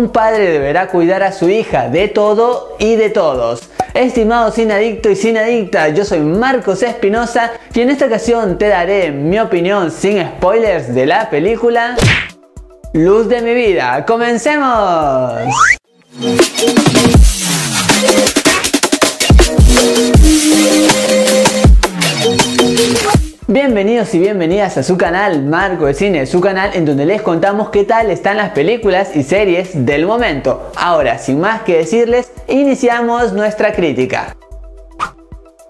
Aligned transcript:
un 0.00 0.08
padre 0.08 0.50
deberá 0.50 0.88
cuidar 0.88 1.22
a 1.22 1.30
su 1.30 1.50
hija 1.50 1.88
de 1.88 2.08
todo 2.08 2.76
y 2.78 2.96
de 2.96 3.10
todos. 3.10 3.68
Estimado 3.92 4.50
sin 4.50 4.72
adicto 4.72 5.10
y 5.10 5.16
sin 5.16 5.36
adicta, 5.36 5.90
yo 5.90 6.04
soy 6.04 6.20
Marcos 6.20 6.82
Espinosa 6.82 7.52
y 7.74 7.80
en 7.80 7.90
esta 7.90 8.06
ocasión 8.06 8.56
te 8.56 8.68
daré 8.68 9.10
mi 9.10 9.38
opinión 9.38 9.90
sin 9.90 10.24
spoilers 10.26 10.94
de 10.94 11.06
la 11.06 11.28
película 11.28 11.96
Luz 12.92 13.28
de 13.28 13.40
mi 13.42 13.54
vida. 13.54 14.04
¡Comencemos! 14.06 15.34
Y 24.00 24.18
bienvenidas 24.18 24.78
a 24.78 24.82
su 24.82 24.96
canal 24.96 25.42
Marco 25.42 25.84
de 25.84 25.92
Cine, 25.92 26.24
su 26.24 26.40
canal 26.40 26.70
en 26.72 26.86
donde 26.86 27.04
les 27.04 27.20
contamos 27.20 27.68
qué 27.68 27.84
tal 27.84 28.10
están 28.10 28.38
las 28.38 28.52
películas 28.52 29.14
y 29.14 29.22
series 29.22 29.84
del 29.84 30.06
momento. 30.06 30.72
Ahora, 30.74 31.18
sin 31.18 31.38
más 31.38 31.62
que 31.62 31.76
decirles, 31.76 32.32
iniciamos 32.48 33.34
nuestra 33.34 33.74
crítica. 33.74 34.34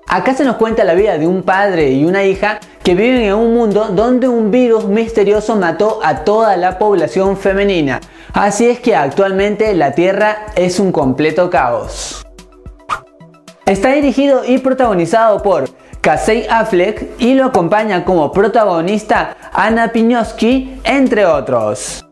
Acá 0.07 0.33
se 0.35 0.45
nos 0.45 0.57
cuenta 0.57 0.85
la 0.85 0.95
vida 0.95 1.19
de 1.19 1.27
un 1.27 1.43
padre 1.43 1.91
y 1.91 2.05
una 2.05 2.23
hija 2.23 2.61
que 2.85 2.95
viven 2.95 3.23
en 3.23 3.35
un 3.35 3.53
mundo 3.53 3.89
donde 3.91 4.29
un 4.29 4.53
virus 4.53 4.85
misterioso 4.85 5.57
mató 5.57 5.99
a 6.05 6.23
toda 6.23 6.57
la 6.57 6.79
población 6.79 7.37
femenina. 7.37 7.99
Así 8.33 8.69
es 8.69 8.79
que 8.79 8.95
actualmente 8.95 9.75
la 9.75 9.91
Tierra 9.91 10.47
es 10.55 10.79
un 10.79 10.93
completo 10.93 11.51
caos. 11.51 12.25
Está 13.67 13.93
dirigido 13.93 14.45
y 14.45 14.59
protagonizado 14.59 15.43
por 15.43 15.69
Casey 16.01 16.47
Affleck 16.49 17.07
y 17.19 17.35
lo 17.35 17.47
acompaña 17.47 18.05
como 18.05 18.33
protagonista 18.33 19.37
Anna 19.53 19.93
Piñoski, 19.93 20.81
entre 20.85 21.27
otros. 21.27 22.07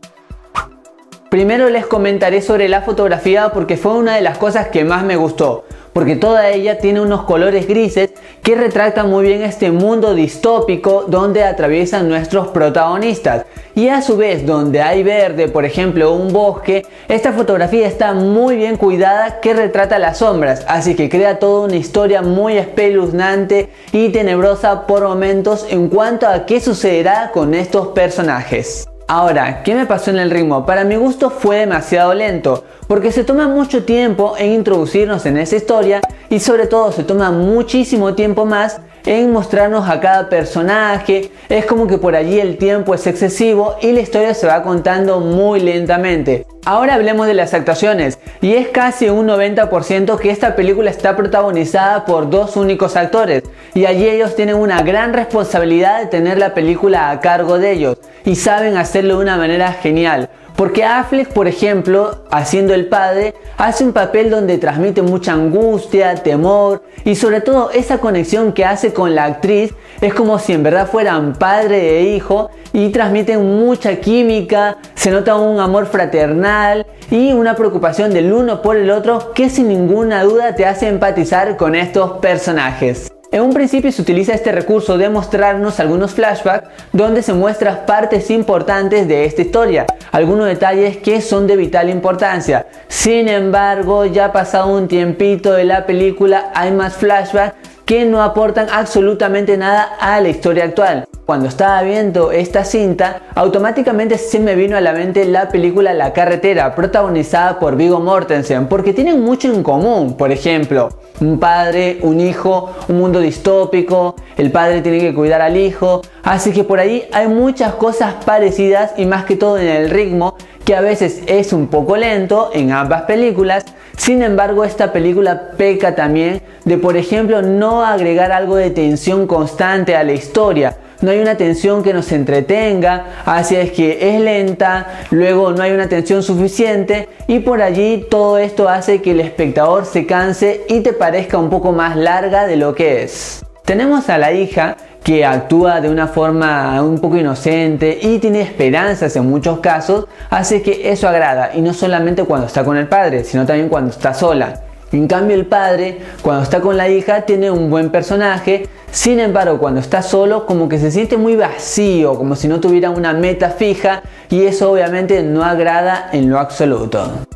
Primero 1.31 1.71
les 1.71 1.87
comentaré 1.87 2.43
sobre 2.43 2.69
la 2.69 2.83
fotografía 2.83 3.51
porque 3.51 3.77
fue 3.77 3.93
una 3.93 4.17
de 4.17 4.21
las 4.21 4.37
cosas 4.37 4.69
que 4.69 4.85
más 4.85 5.05
me 5.05 5.17
gustó 5.17 5.65
porque 5.99 6.15
toda 6.15 6.51
ella 6.51 6.79
tiene 6.79 7.01
unos 7.01 7.25
colores 7.25 7.67
grises 7.67 8.13
que 8.49 8.55
retratan 8.55 9.11
muy 9.11 9.27
bien 9.27 9.43
este 9.43 9.71
mundo 9.71 10.15
distópico 10.15 11.05
donde 11.07 11.45
atraviesan 11.45 12.09
nuestros 12.09 12.49
protagonistas. 12.49 13.45
Y 13.75 13.89
a 13.89 14.01
su 14.01 14.17
vez, 14.17 14.47
donde 14.47 14.81
hay 14.81 15.03
verde, 15.03 15.49
por 15.49 15.67
ejemplo, 15.67 16.15
un 16.15 16.33
bosque, 16.33 16.87
esta 17.09 17.35
fotografía 17.35 17.87
está 17.87 18.15
muy 18.15 18.57
bien 18.57 18.79
cuidada 18.79 19.41
que 19.41 19.53
retrata 19.53 19.99
las 19.99 20.17
sombras, 20.17 20.65
así 20.67 20.97
que 20.97 21.11
crea 21.11 21.39
toda 21.39 21.67
una 21.67 21.77
historia 21.77 22.23
muy 22.23 22.57
espeluznante 22.57 23.69
y 23.93 24.09
tenebrosa 24.09 24.87
por 24.87 25.03
momentos 25.03 25.67
en 25.69 25.91
cuanto 25.91 26.27
a 26.27 26.47
qué 26.47 26.59
sucederá 26.59 27.33
con 27.35 27.53
estos 27.53 27.89
personajes. 27.89 28.89
Ahora, 29.11 29.63
¿qué 29.63 29.75
me 29.75 29.87
pasó 29.87 30.11
en 30.11 30.19
el 30.19 30.31
ritmo? 30.31 30.67
Para 30.67 30.85
mi 30.85 30.97
gusto 30.97 31.31
fue 31.31 31.61
demasiado 31.61 32.13
lento, 32.13 32.65
porque 32.87 33.11
se 33.11 33.25
toma 33.25 33.49
mucho 33.49 33.87
tiempo 33.87 34.35
en 34.37 34.53
introducirnos 34.53 35.25
en 35.25 35.39
esa 35.39 35.57
historia 35.57 36.03
y 36.29 36.41
sobre 36.41 36.67
todo 36.67 36.93
se 36.93 37.05
toma 37.05 37.31
muchísimo 37.31 38.15
tiempo 38.15 38.45
más 38.45 38.83
en 39.09 39.33
mostrarnos 39.33 39.89
a 39.89 40.01
cada 40.01 40.29
personaje. 40.29 41.31
Es 41.49 41.65
como 41.65 41.87
que 41.87 41.97
por 41.97 42.15
allí 42.15 42.39
el 42.39 42.59
tiempo 42.59 42.95
es 42.95 43.07
excesivo 43.07 43.77
y 43.81 43.93
la 43.93 44.01
historia 44.01 44.35
se 44.35 44.47
va 44.47 44.63
contando 44.63 45.21
muy 45.21 45.61
lentamente. 45.61 46.45
Ahora 46.67 46.95
hablemos 46.95 47.27
de 47.27 47.33
las 47.33 47.55
actuaciones 47.55 48.19
y 48.43 48.53
es 48.53 48.69
casi 48.69 49.09
un 49.09 49.27
90% 49.27 50.19
que 50.19 50.31
esta 50.31 50.55
película 50.55 50.91
está 50.91 51.17
protagonizada 51.17 52.05
por 52.05 52.29
dos 52.29 52.57
únicos 52.57 52.97
actores 52.97 53.45
y 53.73 53.87
allí 53.87 54.07
ellos 54.07 54.37
tienen 54.37 54.57
una 54.57 54.83
gran 54.83 55.15
responsabilidad 55.15 56.01
de 56.01 56.07
tener 56.09 56.37
la 56.37 56.53
película 56.53 57.09
a 57.09 57.21
cargo 57.21 57.59
de 57.59 57.73
ellos 57.73 57.97
y 58.27 58.37
saben 58.37 58.77
hacerlo 58.77 59.17
de 59.17 59.23
una 59.23 59.39
manera 59.39 59.73
genial. 59.73 60.29
Porque 60.59 60.83
Affleck, 60.83 61.29
por 61.29 61.47
ejemplo, 61.47 62.25
haciendo 62.33 62.75
el 62.75 62.89
padre, 62.89 63.37
hace 63.59 63.85
un 63.85 63.93
papel 63.93 64.29
donde 64.29 64.59
transmite 64.59 65.03
mucha 65.03 65.33
angustia, 65.33 66.17
temor 66.17 66.83
y 67.05 67.15
sobre 67.15 67.41
todo 67.41 67.71
esa 67.71 67.99
conexión 67.99 68.53
que 68.53 68.65
hace 68.65 68.93
con 68.93 69.15
la 69.15 69.27
actriz 69.27 69.73
es 70.01 70.13
como 70.15 70.41
si 70.41 70.55
en 70.55 70.65
verdad 70.65 70.89
fueran 70.91 71.35
padre 71.35 72.01
e 72.01 72.17
hijo 72.17 72.51
y 72.73 72.89
transmiten 72.89 73.41
mucha 73.61 74.01
química, 74.01 74.79
se 74.97 75.13
nota 75.13 75.37
un 75.37 75.61
amor 75.61 75.87
fraternal 75.87 76.85
y 77.09 77.33
una 77.33 77.55
preocupación 77.55 78.13
del 78.13 78.33
uno 78.33 78.61
por 78.61 78.77
el 78.77 78.91
otro 78.91 79.33
que 79.35 79.51
sin 79.51 79.69
ninguna 79.69 80.25
duda 80.25 80.57
te 80.57 80.67
hace 80.67 80.89
empatizar 80.89 81.57
con 81.57 81.77
estos 81.77 82.19
personajes. 82.19 83.13
En 83.31 83.43
un 83.43 83.53
principio 83.53 83.93
se 83.93 84.01
utiliza 84.01 84.33
este 84.33 84.53
recurso 84.53 84.97
de 84.97 85.11
mostrarnos 85.11 85.81
algunos 85.81 86.15
flashbacks 86.15 86.67
donde 86.95 87.23
se 87.23 87.35
muestran 87.35 87.85
partes 87.85 88.31
importantes 88.31 89.07
de 89.07 89.27
esta 89.27 89.43
historia, 89.43 89.85
algunos 90.13 90.47
detalles 90.47 90.97
que 90.99 91.21
son 91.21 91.47
de 91.47 91.57
vital 91.57 91.91
importancia. 91.91 92.67
Sin 92.89 93.29
embargo, 93.29 94.07
ya 94.07 94.33
pasado 94.33 94.69
un 94.75 94.89
tiempito 94.89 95.53
de 95.53 95.65
la 95.65 95.87
película 95.87 96.51
hay 96.55 96.73
más 96.73 96.95
flashbacks 96.97 97.55
que 97.85 98.05
no 98.05 98.23
aportan 98.23 98.67
absolutamente 98.71 99.57
nada 99.57 99.97
a 99.99 100.21
la 100.21 100.29
historia 100.29 100.65
actual. 100.65 101.07
Cuando 101.25 101.49
estaba 101.49 101.83
viendo 101.83 102.33
esta 102.33 102.65
cinta, 102.65 103.23
automáticamente 103.35 104.19
se 104.19 104.41
me 104.41 104.55
vino 104.55 104.77
a 104.77 104.81
la 104.81 104.93
mente 104.93 105.25
la 105.25 105.49
película 105.49 105.93
La 105.93 106.13
carretera, 106.13 106.75
protagonizada 106.75 107.59
por 107.59 107.77
Vigo 107.77 108.01
Mortensen, 108.01 108.67
porque 108.67 108.93
tienen 108.93 109.21
mucho 109.21 109.53
en 109.53 109.63
común. 109.63 110.17
Por 110.17 110.33
ejemplo, 110.33 110.89
un 111.21 111.39
padre, 111.39 111.99
un 112.03 112.21
hijo, 112.21 112.75
un 112.89 112.99
mundo 112.99 113.21
distópico, 113.21 114.17
el 114.37 114.51
padre 114.53 114.81
tiene 114.81 115.01
que 115.01 115.15
cuidar 115.15 115.41
al 115.41 115.57
hijo, 115.57 116.03
así 116.29 116.53
que 116.53 116.63
por 116.63 116.79
ahí 116.79 117.09
hay 117.11 117.27
muchas 117.27 117.73
cosas 117.75 118.23
parecidas 118.27 118.93
y 118.99 119.07
más 119.07 119.25
que 119.25 119.35
todo 119.35 119.57
en 119.59 119.67
el 119.67 119.89
ritmo, 119.89 120.37
que 120.67 120.77
a 120.77 120.83
veces 120.83 121.23
es 121.27 121.55
un 121.55 121.69
poco 121.69 121.97
lento 121.97 122.51
en 122.53 122.71
ambas 122.71 123.03
películas, 123.03 123.65
sin 123.97 124.23
embargo 124.23 124.63
esta 124.63 124.93
película 124.93 125.53
peca 125.57 125.95
también 125.95 126.43
de 126.67 126.77
por 126.77 126.99
ejemplo 126.99 127.41
no 127.41 127.83
agregar 127.83 128.31
algo 128.31 128.57
de 128.57 128.69
tensión 128.69 129.27
constante 129.27 129.97
a 129.97 130.05
la 130.05 130.13
historia, 130.13 130.77
no 131.01 131.13
hay 131.13 131.21
una 131.21 131.37
tensión 131.37 131.83
que 131.83 131.95
nos 131.95 132.13
entretenga, 132.13 133.23
así 133.25 133.57
es 133.57 133.73
que 133.73 134.15
es 134.15 134.21
lenta, 134.21 135.05
luego 135.11 135.53
no 135.53 135.63
hay 135.63 135.73
una 135.73 135.89
tensión 135.89 136.23
suficiente 136.23 137.09
y 137.27 137.39
por 137.39 137.63
allí 137.63 138.05
todo 138.11 138.37
esto 138.37 138.69
hace 138.69 139.01
que 139.01 139.13
el 139.13 139.21
espectador 139.21 139.87
se 139.87 140.05
canse 140.05 140.67
y 140.69 140.81
te 140.81 140.93
parezca 140.93 141.39
un 141.39 141.49
poco 141.49 141.73
más 141.73 141.97
larga 141.97 142.47
de 142.47 142.57
lo 142.57 142.75
que 142.75 143.05
es. 143.05 143.43
Tenemos 143.65 144.09
a 144.09 144.17
la 144.17 144.33
hija 144.33 144.79
que 145.09 145.25
actúa 145.25 145.81
de 145.81 145.89
una 145.89 146.07
forma 146.07 146.83
un 146.83 146.99
poco 146.99 147.17
inocente 147.17 147.99
y 148.03 148.19
tiene 148.19 148.43
esperanzas 148.43 149.17
en 149.17 149.25
muchos 149.27 149.61
casos, 149.61 150.05
hace 150.29 150.61
que 150.61 150.91
eso 150.91 151.09
agrada 151.09 151.53
y 151.55 151.63
no 151.63 151.73
solamente 151.73 152.25
cuando 152.25 152.47
está 152.47 152.63
con 152.63 152.77
el 152.77 152.89
padre, 152.89 153.25
sino 153.25 153.47
también 153.47 153.71
cuando 153.71 153.91
está 153.91 154.13
sola. 154.13 154.61
En 154.93 155.09
cambio 155.09 155.35
el 155.35 155.47
padre, 155.47 156.01
cuando 156.21 156.43
está 156.43 156.61
con 156.61 156.77
la 156.77 156.91
hija, 156.91 157.23
tiene 157.23 157.51
un 157.51 157.71
buen 157.71 157.89
personaje, 157.89 158.69
sin 158.91 159.19
embargo 159.19 159.57
cuando 159.57 159.81
está 159.81 160.03
solo 160.03 160.45
como 160.45 160.69
que 160.69 160.79
se 160.79 160.91
siente 160.91 161.17
muy 161.17 161.37
vacío, 161.37 162.15
como 162.17 162.37
si 162.37 162.47
no 162.47 162.61
tuviera 162.61 162.91
una 162.91 163.15
meta 163.15 163.49
fija 163.49 164.03
y 164.29 164.43
eso 164.45 164.71
obviamente 164.71 165.23
no 165.23 165.43
agrada 165.43 166.11
en 166.13 166.29
lo 166.29 166.39
absoluto. 166.39 167.28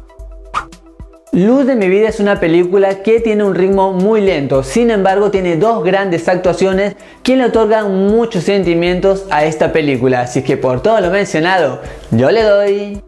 Luz 1.34 1.65
de 1.65 1.76
mi 1.76 1.88
vida 1.88 2.10
es 2.10 2.20
una 2.20 2.38
película 2.41 3.03
que 3.03 3.19
tiene 3.19 3.43
un 3.43 3.54
ritmo 3.54 3.94
muy 3.94 4.20
lento, 4.20 4.62
sin 4.62 4.91
embargo 4.91 5.31
tiene 5.31 5.56
dos 5.56 5.82
grandes 5.82 6.28
actuaciones 6.28 6.94
que 7.22 7.37
le 7.37 7.47
otorgan 7.47 8.06
muchos 8.09 8.44
sentimientos 8.44 9.25
a 9.31 9.47
esta 9.47 9.72
película, 9.72 10.20
así 10.20 10.43
que 10.43 10.59
por 10.59 10.82
todo 10.82 11.00
lo 11.00 11.09
mencionado, 11.09 11.81
yo 12.10 12.31
le 12.31 12.43
doy 12.43 13.03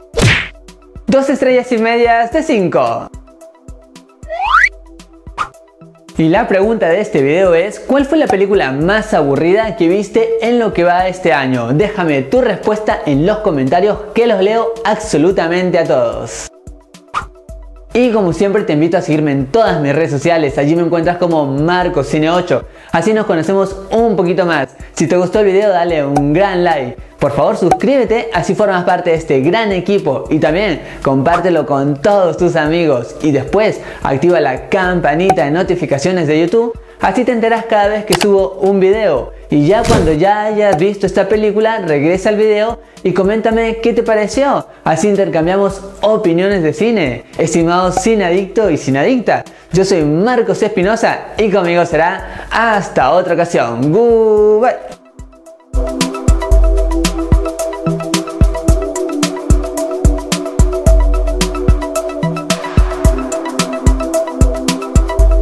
dos 1.07 1.29
estrellas 1.29 1.71
y 1.73 1.77
medias 1.77 2.33
de 2.33 2.43
5. 2.43 3.11
Y 6.17 6.31
la 6.31 6.49
pregunta 6.49 6.89
de 6.89 7.03
este 7.03 7.21
video 7.21 7.55
es, 7.55 7.79
¿cuál 7.79 8.07
fue 8.07 8.17
la 8.17 8.27
película 8.27 8.73
más 8.73 9.13
aburrida 9.13 9.77
que 9.77 9.87
viste 9.87 10.39
en 10.41 10.59
lo 10.59 10.73
que 10.73 10.85
va 10.85 11.09
este 11.09 11.35
año? 11.35 11.75
Déjame 11.75 12.23
tu 12.23 12.41
respuesta 12.41 13.03
en 13.05 13.27
los 13.27 13.41
comentarios 13.41 13.99
que 14.15 14.27
los 14.27 14.41
leo 14.41 14.73
absolutamente 14.83 15.79
a 15.79 15.85
todos. 15.85 16.54
Y 17.97 18.11
como 18.11 18.33
siempre 18.33 18.65
te 18.65 18.73
invito 18.73 18.97
a 18.97 19.03
seguirme 19.03 19.31
en 19.31 19.47
todas 19.47 19.81
mis 19.81 19.95
redes 19.95 20.11
sociales, 20.11 20.59
allí 20.59 20.75
me 20.75 20.83
encuentras 20.83 21.17
como 21.17 21.47
MarcoCine8, 21.47 22.65
así 22.91 23.13
nos 23.13 23.25
conocemos 23.25 23.77
un 23.93 24.17
poquito 24.17 24.45
más. 24.45 24.75
Si 24.95 25.07
te 25.07 25.17
gustó 25.17 25.39
el 25.39 25.47
video 25.47 25.71
dale 25.71 26.05
un 26.05 26.33
gran 26.33 26.65
like. 26.65 26.97
Por 27.21 27.31
favor 27.31 27.57
suscríbete, 27.57 28.31
así 28.35 28.57
formas 28.57 28.83
parte 28.83 29.11
de 29.11 29.17
este 29.17 29.41
gran 29.43 29.71
equipo 29.71 30.25
y 30.29 30.41
también 30.41 30.81
compártelo 31.05 31.67
con 31.67 32.03
todos 32.03 32.37
tus 32.37 32.57
amigos 32.57 33.15
y 33.23 33.31
después 33.31 33.81
activa 34.03 34.41
la 34.41 34.69
campanita 34.69 35.45
de 35.45 35.53
notificaciones 35.53 36.27
de 36.27 36.41
YouTube, 36.41 36.77
así 37.05 37.25
te 37.25 37.33
enteras 37.33 37.67
cada 37.67 37.89
vez 37.89 38.05
que 38.07 38.15
subo 38.15 38.59
un 38.63 38.81
video. 38.81 39.33
Y 39.51 39.67
ya 39.67 39.83
cuando 39.83 40.13
ya 40.13 40.45
hayas 40.45 40.79
visto 40.79 41.07
esta 41.07 41.29
película, 41.29 41.79
regresa 41.79 42.31
al 42.31 42.37
video 42.37 42.81
y 43.03 43.13
coméntame 43.13 43.77
qué 43.77 43.93
te 43.93 44.03
pareció. 44.03 44.67
Así 44.85 45.09
intercambiamos 45.09 45.81
opiniones 46.01 46.63
de 46.63 46.73
cine. 46.73 47.25
Estimados 47.37 47.97
cine 47.97 48.25
adicto 48.25 48.71
y 48.71 48.79
sin 48.79 48.97
adicta, 48.97 49.45
yo 49.73 49.85
soy 49.85 50.03
Marcos 50.03 50.63
Espinosa 50.63 51.35
y 51.37 51.51
conmigo 51.51 51.85
será 51.85 52.47
hasta 52.51 53.11
otra 53.11 53.35
ocasión. 53.35 53.93
Goodbye. 53.93 55.04